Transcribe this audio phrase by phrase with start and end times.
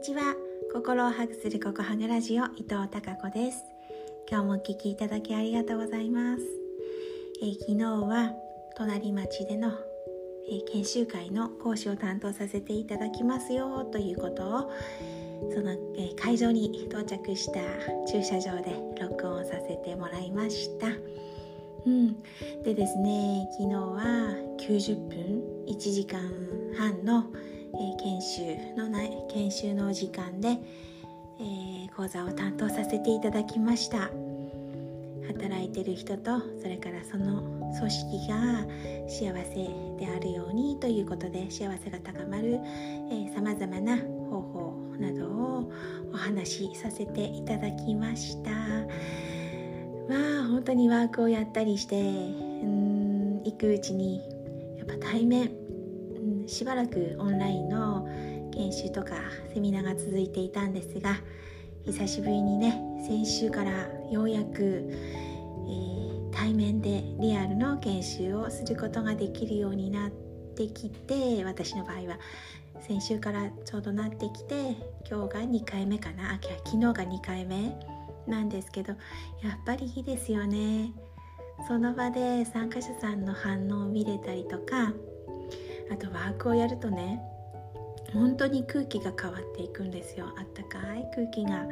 [0.00, 0.34] にちは。
[0.72, 3.64] 心をハグするココハグラジオ伊藤孝子です。
[4.30, 6.42] 今日もお聞きいただきありがとうございます、
[7.42, 8.32] えー、昨日は
[8.78, 9.68] 隣町での、
[10.48, 14.72] えー、研修会の講師を担当させていただきますよということを
[15.52, 17.60] その、えー、会場に到着した
[18.10, 20.86] 駐車場で録音させてもらいました。
[21.84, 22.16] うん、
[22.62, 26.22] でですね昨日は90分1時間
[26.78, 27.26] 半の
[27.74, 30.58] え研修のな研修の時間で、
[31.38, 34.10] えー、講座を担当させていただきました。
[35.32, 37.42] 働いてる人とそれからその
[37.78, 38.66] 組織が
[39.08, 39.54] 幸せ
[39.98, 42.58] であるようにということで幸せが高まる
[43.34, 45.72] さまざまな方法などを
[46.12, 48.50] お話しさせていただきました。
[50.08, 54.20] まあ本当にワークをやったりしてうん行くうちに
[54.78, 55.59] やっぱ対面
[56.46, 58.08] しばらくオンラインの
[58.52, 59.14] 研修とか
[59.52, 61.16] セミナーが続いていたんですが
[61.84, 63.70] 久しぶりにね先週から
[64.10, 70.10] ようやく、えー、対面でリアルの研修をすることができるようになっ
[70.56, 72.18] てきて私の場合は。
[72.86, 74.76] 先週からちょうどなってきて
[75.08, 76.32] 今日が2回目かな。
[76.32, 77.78] あ昨日が2回目
[78.26, 78.94] なんですけど
[79.42, 80.92] やっぱりいいですよね。
[81.68, 84.94] その場で参加者さんの反応を見れたりとか
[85.90, 87.22] あとワークをやるとね
[88.12, 90.26] 本当に空気が変わっていくんですよ。
[90.36, 91.64] あったかい空気が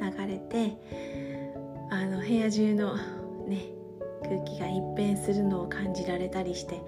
[0.00, 0.76] 流れて
[1.90, 2.96] あの部屋中の
[3.46, 3.66] ね
[4.22, 6.80] 空気が一変するのを感じられたりして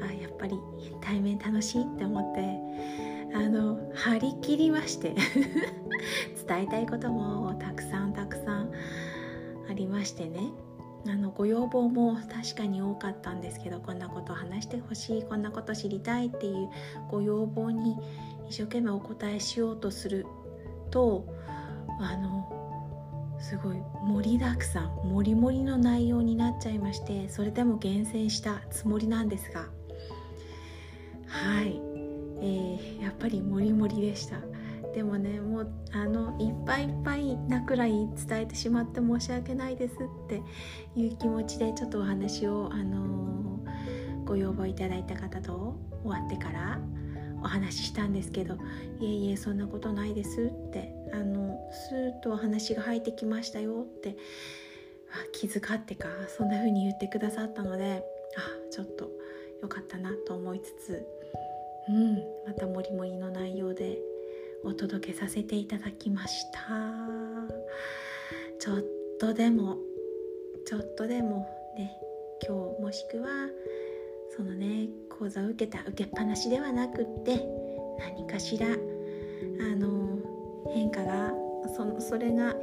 [0.00, 0.58] あやっぱり
[1.00, 5.14] 対面楽しいって思ってあの張り切りまして
[6.46, 8.70] 伝えたいこともたくさんたくさん
[9.68, 10.52] ありましてね。
[11.06, 16.70] あのご要望も確かに多かったんですけどこんなこと話してほしいこんなこと知りたいっていう
[17.10, 17.96] ご要望に
[18.48, 20.26] 一生懸命お答えしようとする
[20.90, 21.26] と
[22.00, 29.68] あのすごい盛りだくさん盛り盛りの内容になっちゃいましてそれでも厳選したつもりなんですが
[31.26, 31.80] はい、
[32.40, 34.36] えー、やっぱり盛り盛りでした。
[34.94, 37.90] でもねもうあのいっぱいいっぱいなくらい
[38.28, 40.40] 伝えてしまって申し訳ないですって
[40.94, 46.80] いう気持ちでちょっとお話を、あのー、ご要望いただいた方と終わってから
[47.42, 48.54] お話ししたんですけど
[49.00, 54.16] 「いえいえそんなことないです」ってあのスーッとお話が入ってきましたよって
[55.32, 58.04] 気遣ってかそんな風に言ってくださったので
[58.36, 59.10] あちょっと
[59.60, 61.06] よかったなと思いつつ
[61.88, 62.14] うん
[62.46, 63.53] またもりもりの内容で
[64.64, 66.60] お届けさせていただきました。
[68.58, 68.84] ちょっ
[69.20, 69.76] とでも
[70.66, 71.92] ちょっとでもね
[72.46, 73.28] 今日もしくは
[74.36, 77.46] そのね講座を受けた受けっぱなしではなくって
[77.98, 78.70] 何かしらあ
[79.76, 80.18] の
[80.72, 81.32] 変化が
[81.76, 82.54] そのそれが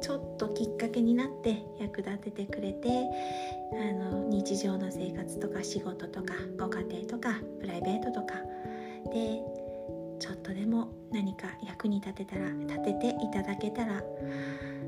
[0.00, 2.88] ちょっときっかけになって役立ててくれて
[3.72, 8.34] あの日常の生活とか仕事とかご家庭とかプライベートとか。
[9.12, 9.63] で
[10.24, 14.02] ちょっとでも何か役に立てたら立てていただけたら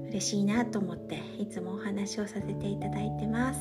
[0.08, 3.60] 嬉しいなと思っていつもお話をさせていただいてます。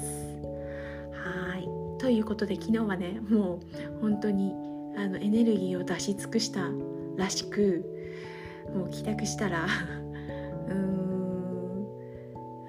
[1.11, 1.67] はい
[1.99, 3.59] ということで昨日はねもう
[3.99, 4.53] 本当に
[4.95, 6.61] あのエネルギーを出し尽くした
[7.17, 7.83] らしく
[8.73, 9.65] もう帰宅したら
[10.69, 11.87] うーん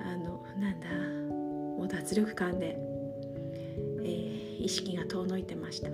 [0.00, 0.88] あのなんだ
[1.78, 2.76] もう脱力感で、
[4.02, 5.90] えー、意識が遠のいてました。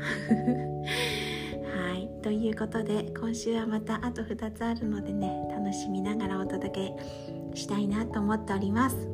[2.22, 9.08] ということで今週はまたあと2つあるのでね楽しみながらお届けしたいなと思っております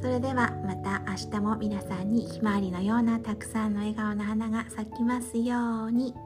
[0.00, 6.25] それではまた明日も皆さんにひまわりのようなたくさんの笑顔の花が咲きますように。